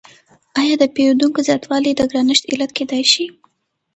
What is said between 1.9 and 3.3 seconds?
د ګرانښت علت کیدای شي؟